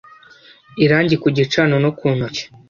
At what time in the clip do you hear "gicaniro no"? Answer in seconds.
1.35-1.91